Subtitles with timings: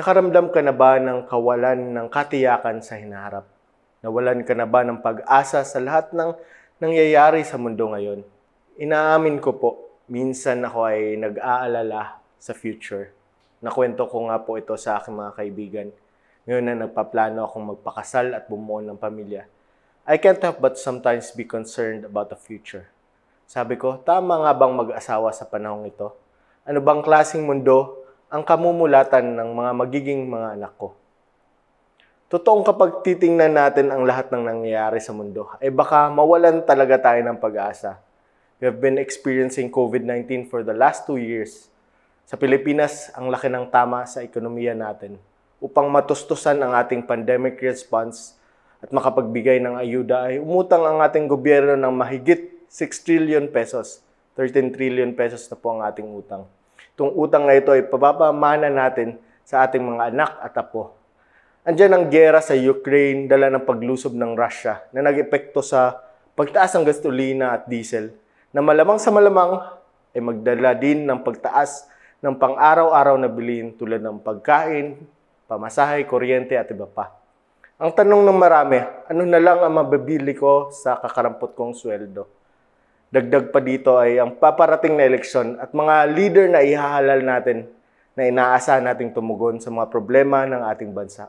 [0.00, 3.44] Nakaramdam ka na ba ng kawalan ng katiyakan sa hinaharap?
[4.00, 6.40] Nawalan ka na ba ng pag-asa sa lahat ng
[6.80, 8.24] nangyayari sa mundo ngayon?
[8.80, 13.12] Inaamin ko po, minsan ako ay nag-aalala sa future.
[13.60, 15.88] Nakwento ko nga po ito sa aking mga kaibigan.
[16.48, 19.44] Ngayon na nagpaplano akong magpakasal at bumuo ng pamilya.
[20.08, 22.88] I can't help but sometimes be concerned about the future.
[23.44, 26.08] Sabi ko, tama nga bang mag-asawa sa panahong ito?
[26.64, 27.99] Ano bang klasing mundo
[28.30, 30.94] ang kamumulatan ng mga magiging mga anak ko.
[32.30, 37.26] Totoong kapag titingnan natin ang lahat ng nangyayari sa mundo, ay baka mawalan talaga tayo
[37.26, 37.98] ng pag-asa.
[38.62, 41.66] We have been experiencing COVID-19 for the last two years.
[42.22, 45.18] Sa Pilipinas, ang laki ng tama sa ekonomiya natin.
[45.58, 48.38] Upang matustusan ang ating pandemic response
[48.78, 54.06] at makapagbigay ng ayuda ay umutang ang ating gobyerno ng mahigit 6 trillion pesos.
[54.38, 56.46] 13 trillion pesos na po ang ating utang.
[57.00, 60.92] Itong utang na ito ay papapamana natin sa ating mga anak at apo.
[61.64, 65.96] Andiyan ang gera sa Ukraine dala ng paglusob ng Russia na nag-epekto sa
[66.36, 68.12] pagtaas ng gasolina at diesel
[68.52, 69.64] na malamang sa malamang
[70.12, 71.88] ay magdala din ng pagtaas
[72.20, 75.00] ng pang-araw-araw na bilhin tulad ng pagkain,
[75.48, 77.16] pamasahe, kuryente at iba pa.
[77.80, 78.76] Ang tanong ng marami,
[79.08, 82.39] ano na lang ang mabibili ko sa kakarampot kong sweldo?
[83.10, 87.66] Dagdag pa dito ay ang paparating na eleksyon at mga leader na ihahalal natin
[88.14, 91.26] na inaasahan nating tumugon sa mga problema ng ating bansa.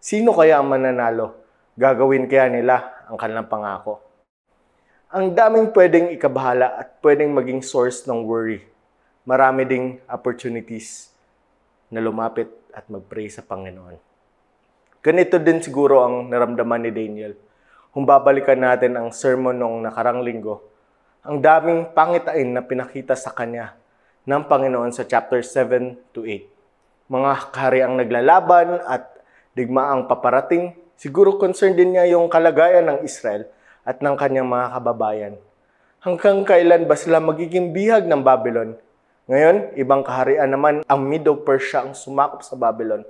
[0.00, 1.36] Sino kaya ang mananalo?
[1.76, 4.00] Gagawin kaya nila ang kanilang pangako?
[5.12, 8.64] Ang daming pwedeng ikabahala at pwedeng maging source ng worry.
[9.28, 11.12] Marami ding opportunities
[11.92, 14.00] na lumapit at mag-pray sa Panginoon.
[15.04, 17.36] Ganito din siguro ang naramdaman ni Daniel.
[17.92, 20.77] Kung babalikan natin ang sermon noong nakarang linggo,
[21.28, 23.76] ang daming pangitain na pinakita sa kanya
[24.24, 27.12] ng Panginoon sa chapter 7 to 8.
[27.12, 29.12] Mga kahari ang naglalaban at
[29.52, 30.72] digmaang paparating.
[30.96, 33.44] Siguro concerned din niya yung kalagayan ng Israel
[33.84, 35.34] at ng kanyang mga kababayan.
[36.00, 38.80] Hanggang kailan ba sila magiging bihag ng Babylon?
[39.28, 43.04] Ngayon, ibang kaharian naman ang Medo Persia ang sumakop sa Babylon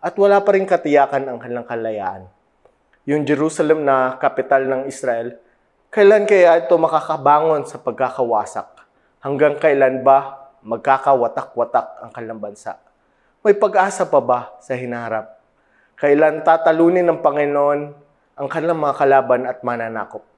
[0.00, 2.32] at wala pa rin katiyakan ang kanilang kalayaan.
[3.04, 5.36] Yung Jerusalem na kapital ng Israel
[5.88, 8.84] Kailan kaya ito makakabangon sa pagkakawasak?
[9.24, 12.76] Hanggang kailan ba magkakawatak-watak ang kanilang bansa?
[13.40, 15.40] May pag-asa pa ba sa hinaharap?
[15.96, 17.80] Kailan tatalunin ng Panginoon
[18.36, 20.28] ang kanilang mga kalaban at mananakop?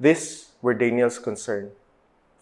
[0.00, 1.68] This were Daniel's concern.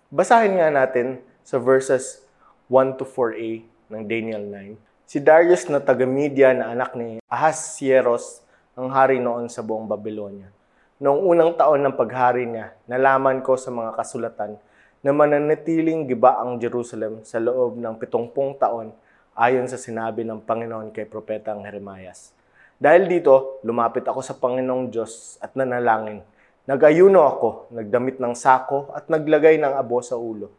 [0.07, 2.23] Basahin nga natin sa verses
[2.71, 5.11] 1 to 4a ng Daniel 9.
[5.11, 8.47] Si Darius na taga-Media na anak ni Ahasieros
[8.79, 10.55] ang hari noon sa buong Babylonia
[10.99, 14.59] Noong unang taon ng paghari niya, nalaman ko sa mga kasulatan
[14.99, 18.91] na mananatiling giba ang Jerusalem sa loob ng pitongpong taon
[19.39, 22.35] ayon sa sinabi ng Panginoon kay Propetang Jeremias.
[22.83, 26.19] Dahil dito, lumapit ako sa Panginoong Diyos at nanalangin.
[26.67, 30.51] Nag-ayuno ako, nagdamit ng sako at naglagay ng abo sa ulo.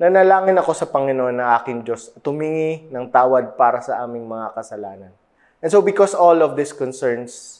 [0.00, 4.56] Nanalangin ako sa Panginoon na aking Diyos at tumingi ng tawad para sa aming mga
[4.56, 5.12] kasalanan.
[5.60, 7.59] And so because all of these concerns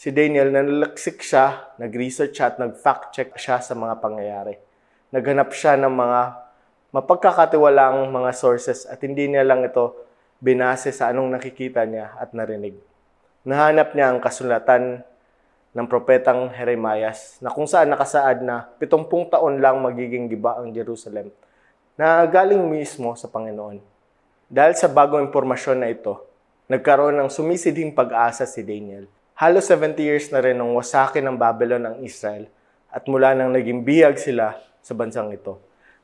[0.00, 4.56] si Daniel, nanalaksik siya, nag-research siya at nag-fact check siya sa mga pangyayari.
[5.12, 6.20] Naghanap siya ng mga
[6.96, 9.92] mapagkakatiwalaang mga sources at hindi niya lang ito
[10.40, 12.80] binase sa anong nakikita niya at narinig.
[13.44, 15.04] Nahanap niya ang kasulatan
[15.76, 19.04] ng propetang Jeremias na kung saan nakasaad na 70
[19.36, 21.28] taon lang magiging giba ang Jerusalem
[22.00, 23.84] na galing mismo sa Panginoon.
[24.48, 26.24] Dahil sa bagong impormasyon na ito,
[26.72, 31.80] nagkaroon ng sumisidhing pag-asa si Daniel Halos 70 years na rin nung wasakin ng Babylon
[31.88, 32.44] ang Israel
[32.92, 35.56] at mula nang naging bihag sila sa bansang ito.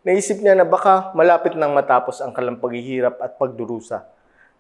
[0.09, 4.09] Naisip niya na baka malapit nang matapos ang kalang paghihirap at pagdurusa.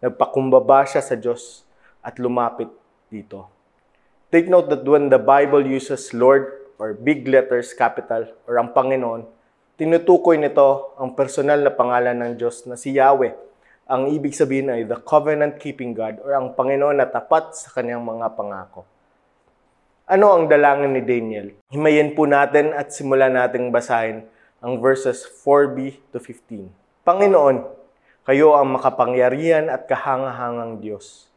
[0.05, 1.65] Nagpakumbaba siya sa Diyos
[2.05, 2.69] at lumapit
[3.09, 3.49] dito.
[4.29, 9.25] Take note that when the Bible uses Lord or big letters capital or ang Panginoon,
[9.81, 13.46] tinutukoy nito ang personal na pangalan ng Diyos na si Yahweh
[13.87, 18.35] ang ibig sabihin ay the covenant-keeping God or ang Panginoon na tapat sa kanyang mga
[18.35, 18.83] pangako.
[20.11, 21.55] Ano ang dalangin ni Daniel?
[21.71, 24.27] Himayin po natin at simulan nating basahin
[24.59, 26.67] ang verses 4b to 15.
[27.07, 27.63] Panginoon,
[28.27, 31.31] kayo ang makapangyarihan at kahangahangang Diyos.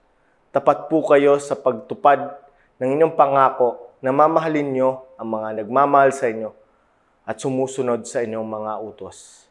[0.49, 2.33] Tapat po kayo sa pagtupad
[2.81, 6.49] ng inyong pangako na mamahalin nyo ang mga nagmamahal sa inyo
[7.29, 9.45] at sumusunod sa inyong mga utos.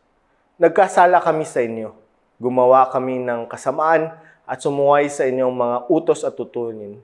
[0.59, 2.08] Nagkasala kami sa inyo
[2.39, 4.15] Gumawa kami ng kasamaan
[4.47, 7.03] at sumuway sa inyong mga utos at tutunin.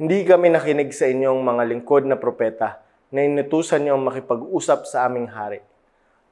[0.00, 2.80] Hindi kami nakinig sa inyong mga lingkod na propeta
[3.12, 5.60] na inutusan niyong makipag-usap sa aming hari,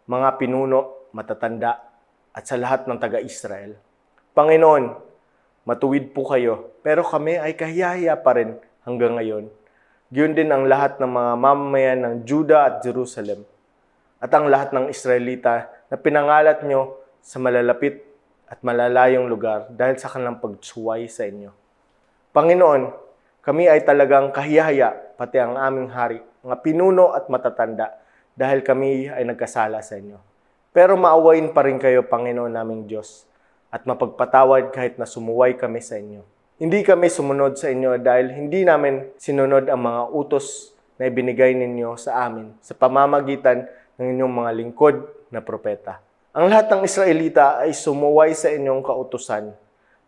[0.09, 1.85] mga pinuno, matatanda,
[2.33, 3.77] at sa lahat ng taga-Israel.
[4.33, 4.85] Panginoon,
[5.69, 8.57] matuwid po kayo, pero kami ay kahiyahiya pa rin
[8.89, 9.53] hanggang ngayon.
[10.09, 13.45] Giyon din ang lahat ng mga mamamayan ng Juda at Jerusalem
[14.17, 18.14] at ang lahat ng Israelita na pinangalat nyo sa malalapit
[18.49, 21.51] at malalayong lugar dahil sa kanilang pagsuway sa inyo.
[22.35, 22.83] Panginoon,
[23.45, 27.93] kami ay talagang kahiyahaya, pati ang aming hari, mga pinuno at matatanda,
[28.35, 30.19] dahil kami ay nagkasala sa inyo.
[30.75, 33.29] Pero maawain pa rin kayo, Panginoon naming Diyos,
[33.71, 36.25] at mapagpatawad kahit na sumuway kami sa inyo.
[36.55, 41.99] Hindi kami sumunod sa inyo dahil hindi namin sinunod ang mga utos na ibinigay ninyo
[41.99, 43.67] sa amin sa pamamagitan
[43.99, 44.97] ng inyong mga lingkod
[45.35, 45.99] na propeta.
[46.35, 49.55] Ang lahat ng Israelita ay sumuway sa inyong kautusan.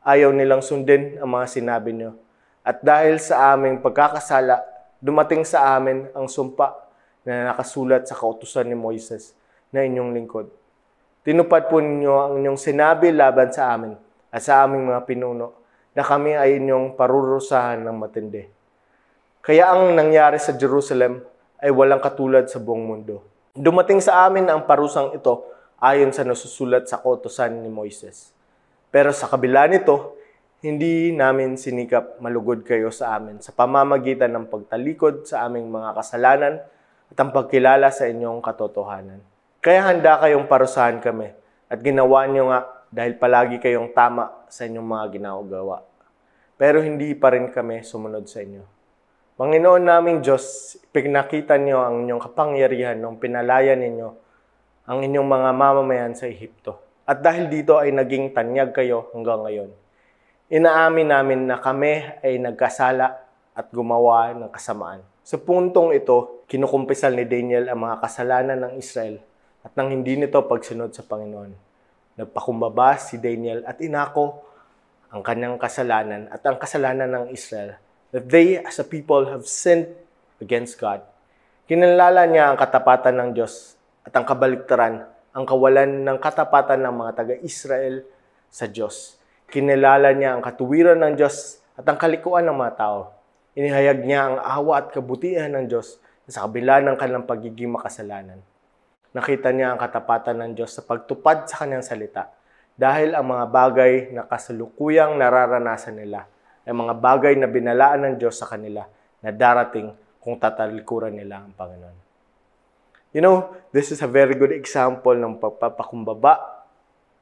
[0.02, 2.18] Ayaw nilang sundin ang mga sinabi niyo.
[2.66, 4.58] At dahil sa aming pagkakasala,
[4.98, 6.82] dumating sa amin ang sumpa
[7.22, 9.38] na nakasulat sa kautusan ni Moises
[9.70, 10.50] na inyong lingkod.
[11.22, 13.94] Tinupad po ninyo ang inyong sinabi laban sa amin
[14.26, 15.54] at sa aming mga pinuno
[15.94, 18.42] na kami ay inyong parurusahan ng matindi.
[19.46, 21.22] Kaya ang nangyari sa Jerusalem
[21.62, 23.22] ay walang katulad sa buong mundo.
[23.54, 28.32] Dumating sa amin ang parusang ito ayon sa nasusulat sa kautosan ni Moises.
[28.88, 30.16] Pero sa kabila nito,
[30.64, 36.64] hindi namin sinikap malugod kayo sa amin sa pamamagitan ng pagtalikod sa aming mga kasalanan
[37.12, 39.20] at ang pagkilala sa inyong katotohanan.
[39.60, 41.28] Kaya handa kayong parusahan kami
[41.68, 45.84] at ginawa niyo nga dahil palagi kayong tama sa inyong mga ginagawa.
[46.56, 48.64] Pero hindi pa rin kami sumunod sa inyo.
[49.36, 54.25] Panginoon naming Diyos, pinakita niyo ang inyong kapangyarihan nung pinalaya ninyo
[54.86, 56.78] ang inyong mga mamamayan sa Ehipto.
[57.02, 59.70] At dahil dito ay naging tanyag kayo hanggang ngayon.
[60.46, 63.18] Inaamin namin na kami ay nagkasala
[63.50, 65.02] at gumawa ng kasamaan.
[65.26, 69.18] Sa puntong ito, kinukumpisal ni Daniel ang mga kasalanan ng Israel
[69.66, 71.50] at nang hindi nito pagsunod sa Panginoon.
[72.22, 74.46] Nagpakumbaba si Daniel at inako
[75.10, 77.74] ang kanyang kasalanan at ang kasalanan ng Israel
[78.14, 79.90] that they as a people have sinned
[80.38, 81.02] against God.
[81.66, 83.75] Kinalala niya ang katapatan ng Diyos
[84.06, 85.02] at ang kabaliktaran,
[85.34, 88.06] ang kawalan ng katapatan ng mga taga-Israel
[88.46, 89.18] sa Diyos.
[89.50, 93.10] Kinalala niya ang katuwiran ng Diyos at ang kalikuan ng mga tao.
[93.58, 95.98] Inihayag niya ang awa at kabutihan ng Diyos
[96.30, 98.38] sa kabila ng kanilang pagiging makasalanan.
[99.10, 102.30] Nakita niya ang katapatan ng Diyos sa pagtupad sa kanyang salita
[102.78, 106.28] dahil ang mga bagay na kasalukuyang nararanasan nila
[106.62, 108.84] ay mga bagay na binalaan ng Diyos sa kanila
[109.24, 112.05] na darating kung tatalikuran nila ang Panginoon.
[113.16, 116.36] You know, this is a very good example ng pagpapakumbaba,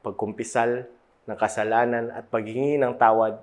[0.03, 0.83] pagkumpisal
[1.23, 3.39] ng kasalanan at paghingi ng tawad.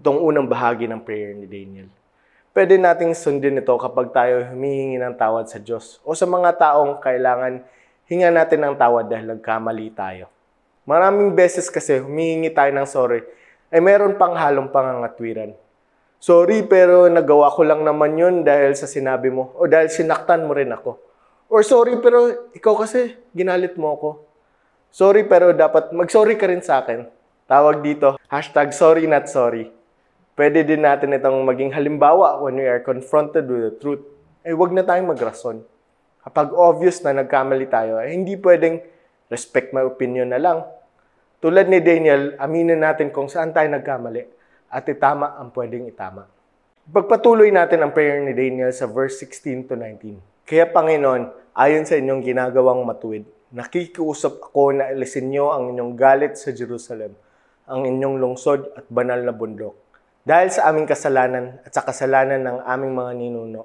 [0.00, 1.92] Itong unang bahagi ng prayer ni Daniel.
[2.56, 6.96] Pwede nating sundin ito kapag tayo humihingi ng tawad sa Diyos o sa mga taong
[7.04, 7.60] kailangan
[8.08, 10.32] hinga natin ng tawad dahil nagkamali tayo.
[10.88, 13.20] Maraming beses kasi humihingi tayo ng sorry
[13.68, 15.52] ay meron pang halong pangangatwiran.
[16.16, 20.56] Sorry pero nagawa ko lang naman yun dahil sa sinabi mo o dahil sinaktan mo
[20.56, 21.11] rin ako.
[21.52, 24.10] Or sorry pero ikaw kasi ginalit mo ako.
[24.88, 27.04] Sorry pero dapat mag-sorry ka rin sa akin.
[27.44, 29.68] Tawag dito, hashtag sorry not sorry.
[30.32, 34.00] Pwede din natin itong maging halimbawa when we are confronted with the truth.
[34.40, 35.60] Eh wag na tayong magrason.
[36.24, 38.80] Kapag obvious na nagkamali tayo, eh hindi pwedeng
[39.28, 40.64] respect my opinion na lang
[41.42, 44.22] tulad ni Daniel, aminin natin kung saan tayo nagkamali
[44.70, 46.30] at itama ang pwedeng itama.
[46.86, 50.22] Pagpatuloy natin ang prayer ni Daniel sa verse 16 to 19.
[50.46, 56.36] Kaya Panginoon, ayon sa inyong ginagawang matuwid, nakikiusap ako na alisin niyo ang inyong galit
[56.40, 57.16] sa Jerusalem,
[57.68, 59.76] ang inyong lungsod at banal na bundok.
[60.22, 63.62] Dahil sa aming kasalanan at sa kasalanan ng aming mga ninuno,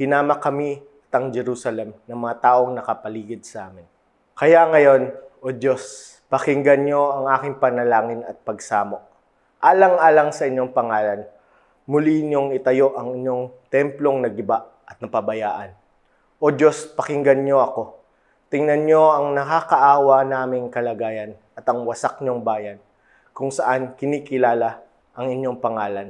[0.00, 3.84] hinama kami at ang Jerusalem ng mga taong nakapaligid sa amin.
[4.38, 5.10] Kaya ngayon,
[5.40, 9.02] O Diyos, Pakinggan niyo ang aking panalangin at pagsamo.
[9.58, 11.26] Alang-alang sa inyong pangalan,
[11.90, 15.74] muli niyong itayo ang inyong templong nagiba at napabayaan.
[16.40, 18.00] O Diyos, pakinggan niyo ako.
[18.48, 22.80] Tingnan niyo ang nakakaawa naming kalagayan at ang wasak niyong bayan,
[23.36, 24.80] kung saan kinikilala
[25.12, 26.08] ang inyong pangalan.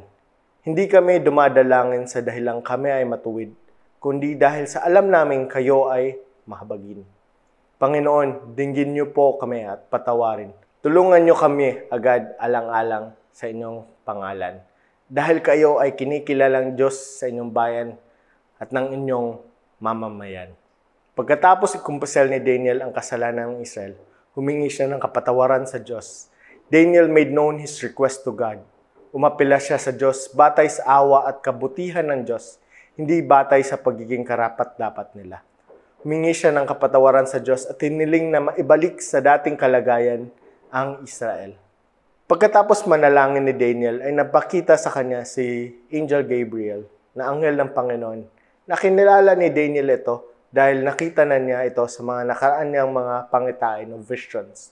[0.62, 3.50] Hindi kami dumadalangin sa dahilang kami ay matuwid,
[3.98, 6.14] kundi dahil sa alam namin kayo ay
[6.46, 7.02] mahabagin.
[7.82, 10.54] Panginoon, dinggin niyo po kami at patawarin.
[10.78, 14.62] Tulungan niyo kami agad alang-alang sa inyong pangalan.
[15.10, 17.98] Dahil kayo ay kinikilalang Diyos sa inyong bayan
[18.62, 19.49] at ng inyong
[19.80, 20.52] mamamayan.
[21.16, 23.96] Pagkatapos ikumpasel ni Daniel ang kasalanan ng Israel,
[24.36, 26.30] humingi siya ng kapatawaran sa Diyos.
[26.70, 28.62] Daniel made known his request to God.
[29.10, 32.62] Umapila siya sa Diyos batay sa awa at kabutihan ng Diyos,
[32.94, 35.42] hindi batay sa pagiging karapat-dapat nila.
[36.06, 40.30] Humingi siya ng kapatawaran sa Diyos at hiniling na maibalik sa dating kalagayan
[40.70, 41.58] ang Israel.
[42.30, 48.39] Pagkatapos manalangin ni Daniel ay napakita sa kanya si Angel Gabriel na anghel ng Panginoon.
[48.70, 53.90] Nakinilala ni Daniel ito dahil nakita na niya ito sa mga nakaraan niyang mga pangitain
[53.90, 54.70] o visions.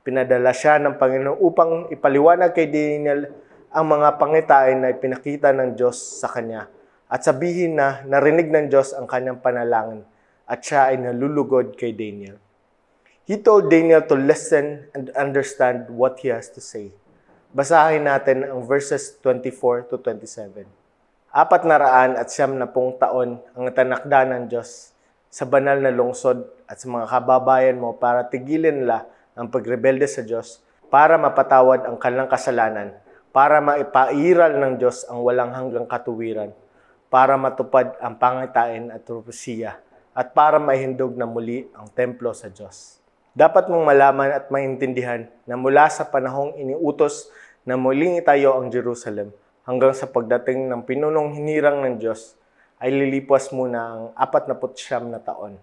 [0.00, 3.28] Pinadala siya ng Panginoon upang ipaliwanag kay Daniel
[3.68, 6.72] ang mga pangitain na ipinakita ng Diyos sa kanya
[7.04, 10.08] at sabihin na narinig ng Diyos ang kanyang panalangin
[10.48, 12.40] at siya ay nalulugod kay Daniel.
[13.28, 16.96] He told Daniel to listen and understand what he has to say.
[17.52, 20.83] Basahin natin ang verses 24 to 27.
[21.34, 24.94] Apat na raan at siyam na pung taon ang tanakda ng Diyos
[25.26, 29.02] sa banal na lungsod at sa mga kababayan mo para tigilin nila
[29.34, 30.62] ang pagrebelde sa Diyos,
[30.94, 32.94] para mapatawad ang kanilang kasalanan,
[33.34, 36.54] para maipairal ng Diyos ang walang hanggang katuwiran,
[37.10, 39.82] para matupad ang pangitain at propesiya,
[40.14, 43.02] at para mahindog na muli ang templo sa Diyos.
[43.34, 47.26] Dapat mong malaman at maintindihan na mula sa panahong iniutos
[47.66, 49.34] na muling itayo ang Jerusalem
[49.64, 52.36] hanggang sa pagdating ng pinunong hinirang ng Diyos
[52.80, 55.60] ay lilipas muna ang 49 na taon.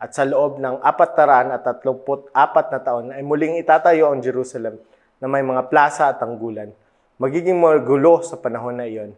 [0.00, 2.32] At sa loob ng 434
[2.72, 4.76] na taon ay muling itatayo ang Jerusalem
[5.22, 6.72] na may mga plaza at tanggulan.
[7.20, 9.14] Magiging magulo sa panahon na iyon.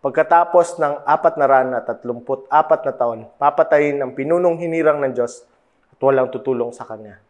[0.00, 5.44] Pagkatapos ng 434 na taon, papatayin ang pinunong hinirang ng Diyos
[5.90, 7.20] at walang tutulong sa Kanya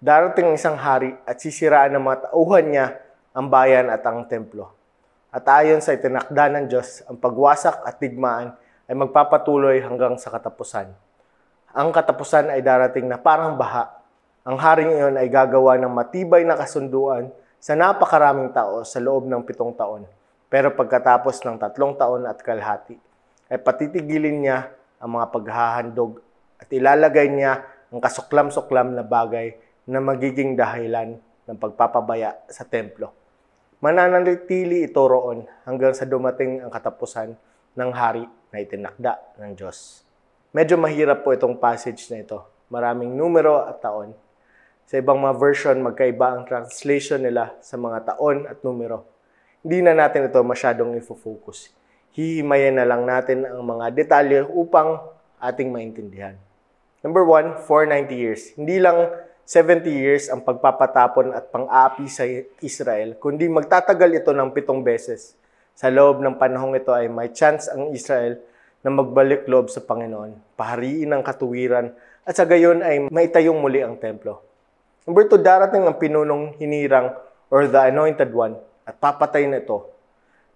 [0.00, 2.86] darating isang hari at sisiraan ng mga tauhan niya
[3.36, 4.79] ang bayan at ang templo.
[5.30, 8.50] At ayon sa itinakda ng Diyos, ang pagwasak at digmaan
[8.90, 10.90] ay magpapatuloy hanggang sa katapusan.
[11.70, 13.94] Ang katapusan ay darating na parang baha.
[14.42, 17.30] Ang haring iyon ay gagawa ng matibay na kasunduan
[17.62, 20.02] sa napakaraming tao sa loob ng pitong taon.
[20.50, 22.98] Pero pagkatapos ng tatlong taon at kalahati,
[23.46, 24.66] ay patitigilin niya
[24.98, 26.18] ang mga paghahandog
[26.58, 27.62] at ilalagay niya
[27.94, 29.54] ang kasuklam-suklam na bagay
[29.86, 33.19] na magiging dahilan ng pagpapabaya sa templo.
[33.80, 37.32] Mananatili ito roon hanggang sa dumating ang katapusan
[37.72, 40.04] ng hari na itinakda ng Diyos.
[40.52, 42.44] Medyo mahirap po itong passage na ito.
[42.68, 44.12] Maraming numero at taon.
[44.84, 49.08] Sa ibang mga version, magkaiba ang translation nila sa mga taon at numero.
[49.64, 51.72] Hindi na natin ito masyadong ifo-focus.
[52.12, 55.00] Hihimayin na lang natin ang mga detalye upang
[55.40, 56.36] ating maintindihan.
[57.00, 58.52] Number one, 490 years.
[58.60, 59.08] Hindi lang
[59.50, 62.22] 70 years ang pagpapatapon at pang-aapi sa
[62.62, 65.34] Israel, kundi magtatagal ito ng pitong beses.
[65.74, 68.38] Sa loob ng panahong ito ay may chance ang Israel
[68.86, 71.90] na magbalik loob sa Panginoon, pahariin ang katuwiran,
[72.22, 74.38] at sa gayon ay maitayong muli ang templo.
[75.02, 77.10] Number 2, darating ang pinunong hinirang
[77.50, 78.54] or the anointed one
[78.86, 79.82] at papatay na ito.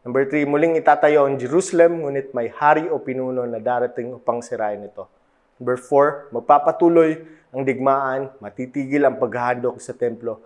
[0.07, 4.87] Number 3, muling itatayo ang Jerusalem, ngunit may hari o pinuno na darating upang sirain
[4.87, 5.11] ito.
[5.59, 10.42] Number 4, magpapatuloy ang digmaan, matitigil ang paghahandok sa templo,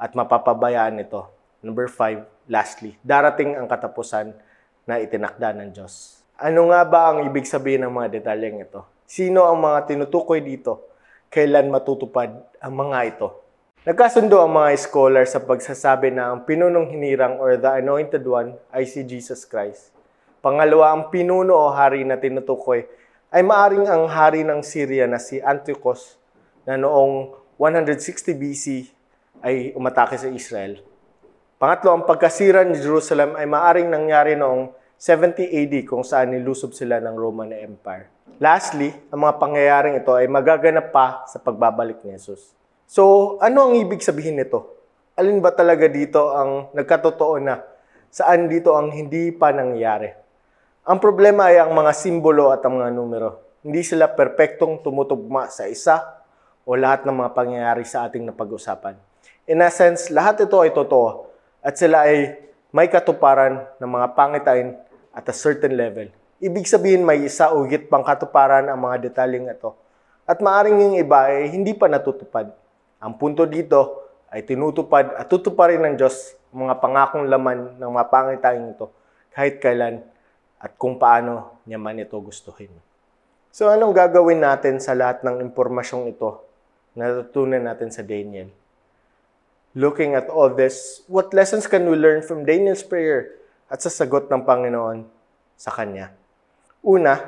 [0.00, 1.28] at mapapabayaan ito.
[1.60, 4.32] Number five, lastly, darating ang katapusan
[4.88, 6.24] na itinakda ng Diyos.
[6.40, 8.88] Ano nga ba ang ibig sabihin ng mga detalyeng ito?
[9.04, 10.88] Sino ang mga tinutukoy dito?
[11.28, 13.28] Kailan matutupad ang mga ito?
[13.84, 18.82] Nagkasundo ang mga scholar sa pagsasabi na ang pinunong hinirang or the anointed one ay
[18.88, 19.94] si Jesus Christ.
[20.42, 22.82] Pangalawa, ang pinuno o hari na tinutukoy
[23.30, 26.18] ay maaring ang hari ng Syria na si Antiochus
[26.66, 28.64] na noong 160 BC
[29.40, 30.82] ay umatake sa Israel.
[31.56, 37.00] Pangatlo, ang pagkasira ni Jerusalem ay maaring nangyari noong 70 AD kung saan nilusob sila
[37.00, 38.12] ng Roman Empire.
[38.36, 42.52] Lastly, ang mga pangyayaring ito ay magaganap pa sa pagbabalik ni Jesus.
[42.84, 44.76] So, ano ang ibig sabihin nito?
[45.16, 47.64] Alin ba talaga dito ang nagkatotoo na?
[48.12, 50.12] Saan dito ang hindi pa nangyari?
[50.84, 53.58] Ang problema ay ang mga simbolo at ang mga numero.
[53.64, 56.25] Hindi sila perpektong tumutugma sa isa
[56.66, 58.98] o lahat ng mga pangyayari sa ating napag-usapan.
[59.46, 61.30] In essence, lahat ito ay totoo
[61.62, 62.34] at sila ay
[62.74, 64.74] may katuparan ng mga pangitain
[65.14, 66.10] at a certain level.
[66.42, 69.78] Ibig sabihin may isa o higit pang katuparan ang mga detalyeng ito.
[70.26, 72.50] At maaring yung iba ay hindi pa natutupad.
[72.98, 78.64] Ang punto dito ay tinutupad at tutuparin ng Diyos mga pangakong laman ng mga pangitain
[78.74, 78.90] ito
[79.30, 80.02] kahit kailan
[80.58, 82.72] at kung paano niya man ito gustuhin.
[83.54, 86.45] So anong gagawin natin sa lahat ng impormasyong ito
[86.96, 88.48] natutunan natin sa Daniel.
[89.76, 93.36] Looking at all this, what lessons can we learn from Daniel's prayer
[93.68, 95.04] at sa sagot ng Panginoon
[95.60, 96.16] sa kanya?
[96.80, 97.20] Una,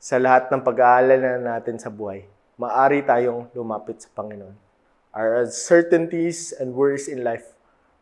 [0.00, 2.24] sa lahat ng pag-aalala natin sa buhay,
[2.56, 4.56] maari tayong lumapit sa Panginoon.
[5.12, 7.52] Our uncertainties and worries in life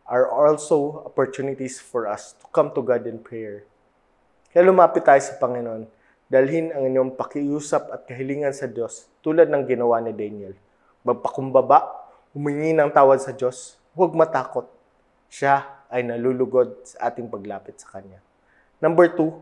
[0.07, 3.67] are also opportunities for us to come to God in prayer.
[4.55, 5.91] Kaya lumapit tayo sa Panginoon,
[6.31, 10.55] dalhin ang inyong pakiusap at kahilingan sa Diyos tulad ng ginawa ni Daniel
[11.09, 11.88] magpakumbaba,
[12.37, 14.69] humingi ng tawad sa Diyos, huwag matakot.
[15.33, 18.21] Siya ay nalulugod sa ating paglapit sa Kanya.
[18.79, 19.41] Number two,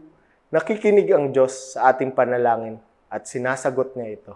[0.55, 2.79] nakikinig ang Diyos sa ating panalangin
[3.11, 4.33] at sinasagot niya ito.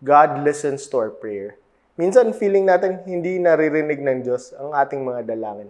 [0.00, 1.60] God listens to our prayer.
[2.00, 5.68] Minsan feeling natin hindi naririnig ng Diyos ang ating mga dalangin.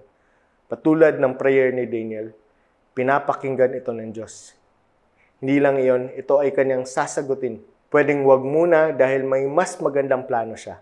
[0.71, 2.31] Patulad ng prayer ni Daniel,
[2.95, 4.55] pinapakinggan ito ng Diyos.
[5.43, 7.59] Hindi lang iyon, ito ay kanyang sasagutin.
[7.90, 10.79] Pwedeng wag muna dahil may mas magandang plano siya.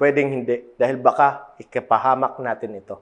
[0.00, 2.96] Pwedeng hindi dahil baka ikapahamak natin ito.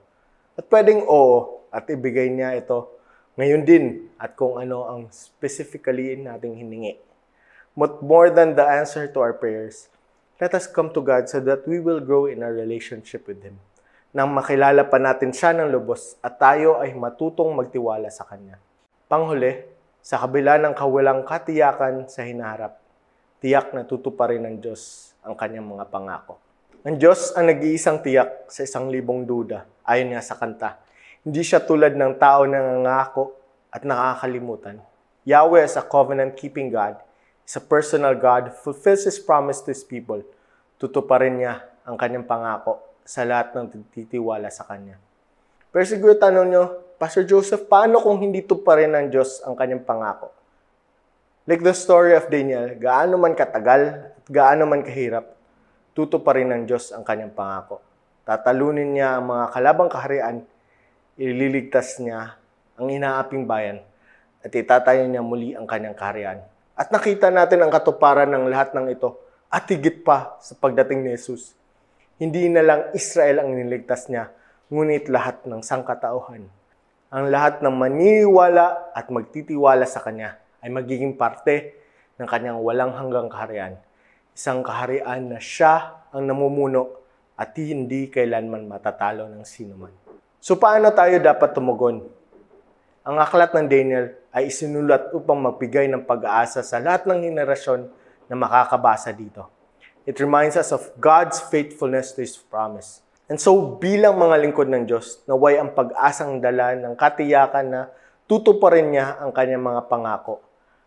[0.58, 2.90] At pwedeng oo at ibigay niya ito
[3.38, 6.98] ngayon din at kung ano ang specifically nating hiningi.
[7.78, 9.86] But more than the answer to our prayers,
[10.42, 13.62] let us come to God so that we will grow in our relationship with Him.
[14.10, 18.58] Nang makilala pa natin siya ng lubos at tayo ay matutong magtiwala sa Kanya.
[19.06, 19.62] Panghuli,
[20.02, 22.74] sa kabila ng kawalang katiyakan sa hinaharap,
[23.38, 26.47] tiyak na tutuparin ng Diyos ang kanyang mga pangako.
[26.86, 30.78] Ang Diyos ang nag-iisang tiyak sa isang libong duda, ayon nga sa kanta.
[31.24, 33.34] Hindi siya tulad ng tao na nangangako
[33.72, 34.78] at nakakalimutan.
[35.26, 36.98] Yahweh is a covenant-keeping God
[37.48, 40.20] is a personal God, fulfills His promise to His people.
[40.76, 45.00] Tutuparin niya ang kanyang pangako sa lahat ng titiwala sa Kanya.
[45.72, 46.64] Pero siguro tanong nyo,
[47.00, 50.28] Pastor Joseph, paano kung hindi tuparin ng Diyos ang kanyang pangako?
[51.48, 55.37] Like the story of Daniel, gaano man katagal at gaano man kahirap,
[55.98, 57.82] tutuparin ng Diyos ang kanyang pangako.
[58.22, 60.46] Tatalunin niya ang mga kalabang kaharian,
[61.18, 62.38] ililigtas niya
[62.78, 63.82] ang inaaping bayan,
[64.38, 66.38] at itatayo niya muli ang kanyang kaharian.
[66.78, 69.18] At nakita natin ang katuparan ng lahat ng ito
[69.50, 71.58] at higit pa sa pagdating ni Jesus.
[72.22, 74.30] Hindi na lang Israel ang niligtas niya,
[74.70, 76.46] ngunit lahat ng sangkatauhan.
[77.10, 81.74] Ang lahat ng maniniwala at magtitiwala sa Kanya ay magiging parte
[82.22, 83.74] ng Kanyang walang hanggang kaharian.
[84.38, 86.94] Isang kaharian na Siya ang namumuno
[87.34, 89.90] at hindi kailanman matatalo ng sinuman.
[90.38, 92.06] So paano tayo dapat tumugon?
[93.02, 97.90] Ang aklat ng Daniel ay isinulat upang magbigay ng pag-aasa sa lahat ng henerasyon
[98.30, 99.50] na makakabasa dito.
[100.06, 103.02] It reminds us of God's faithfulness to His promise.
[103.26, 107.80] And so, bilang mga lingkod ng Diyos, naway ang pag-asang dala ng katiyakan na
[108.30, 110.38] tutuparin niya ang kanyang mga pangako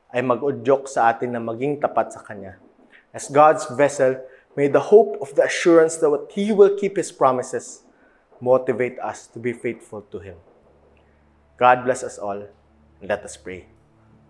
[0.07, 2.70] ay mag-udyok sa atin na maging tapat sa Kanya.
[3.11, 4.23] As God's vessel,
[4.55, 7.83] may the hope of the assurance that He will keep His promises
[8.39, 10.39] motivate us to be faithful to Him.
[11.59, 12.47] God bless us all.
[13.03, 13.67] Let us pray.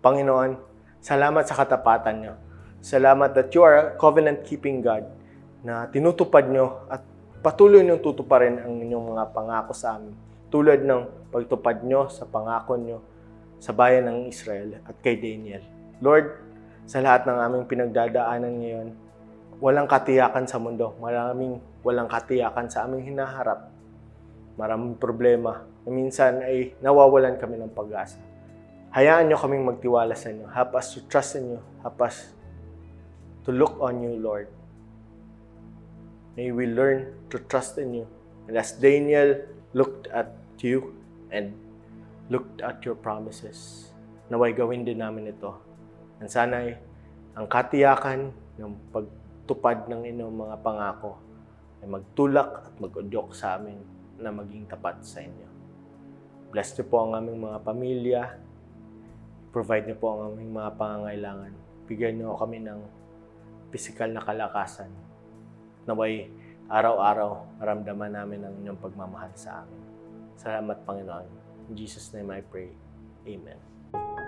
[0.02, 0.58] Panginoon,
[0.98, 2.34] salamat sa katapatan niyo.
[2.82, 5.06] Salamat that you are a covenant-keeping God
[5.62, 7.06] na tinutupad niyo at
[7.40, 10.12] patuloy niyong tutuparin ang inyong mga pangako sa amin.
[10.50, 12.98] Tulad ng pagtupad niyo sa pangako niyo
[13.62, 15.62] sa bayan ng Israel at kay Daniel.
[16.02, 16.51] Lord,
[16.86, 18.88] sa lahat ng aming pinagdadaanan ngayon,
[19.62, 20.98] walang katiyakan sa mundo.
[20.98, 23.70] Maraming walang katiyakan sa aming hinaharap.
[24.58, 28.18] Maraming problema na minsan ay nawawalan kami ng pag-asa.
[28.92, 30.50] Hayaan niyo kaming magtiwala sa inyo.
[30.52, 31.60] Help us to trust in you.
[31.80, 32.36] Help us
[33.48, 34.52] to look on you, Lord.
[36.36, 38.06] May we learn to trust in you.
[38.48, 39.40] And as Daniel
[39.72, 40.92] looked at you
[41.32, 41.56] and
[42.28, 43.88] looked at your promises,
[44.28, 45.71] naway gawin din namin ito.
[46.22, 46.78] And sana'y
[47.34, 48.30] ang katiyakan
[48.62, 51.18] ng pagtupad ng inyong mga pangako
[51.82, 53.82] ay magtulak at mag-udyok sa amin
[54.22, 55.50] na maging tapat sa inyo.
[56.54, 58.22] Bless niyo po ang aming mga pamilya.
[59.50, 61.52] Provide niyo po ang aming mga pangangailangan.
[61.90, 62.80] Bigyan niyo kami ng
[63.74, 64.94] pisikal na kalakasan.
[65.90, 66.30] Naway
[66.70, 69.82] araw-araw maramdaman namin ang inyong pagmamahal sa amin.
[70.38, 71.26] Salamat Panginoon.
[71.66, 72.70] In Jesus' name I pray.
[73.26, 74.21] Amen.